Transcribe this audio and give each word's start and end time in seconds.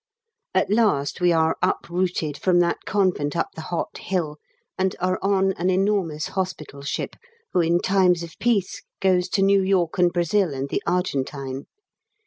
_At 0.59 0.71
last 0.71 1.21
we 1.21 1.31
are 1.31 1.57
uprooted 1.61 2.35
from 2.35 2.57
that 2.57 2.85
convent 2.85 3.35
up 3.35 3.49
the 3.53 3.61
hot 3.61 3.99
hill 3.99 4.37
and 4.75 4.95
are 4.99 5.19
on 5.21 5.53
an 5.59 5.69
enormous 5.69 6.29
hospital 6.29 6.81
ship, 6.81 7.15
who 7.53 7.61
in 7.61 7.79
times 7.79 8.23
of 8.23 8.33
peace 8.39 8.81
goes 8.99 9.29
to 9.29 9.43
New 9.43 9.61
York 9.61 9.99
and 9.99 10.11
Brazil 10.11 10.55
and 10.55 10.69
the 10.69 10.81
Argentine. 10.87 11.67